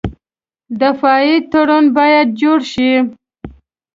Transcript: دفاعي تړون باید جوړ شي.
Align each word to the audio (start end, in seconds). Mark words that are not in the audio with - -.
دفاعي 0.81 1.33
تړون 1.51 1.85
باید 1.97 2.27
جوړ 2.41 2.59
شي. 2.71 2.91